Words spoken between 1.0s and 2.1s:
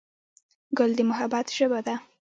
محبت ژبه ده.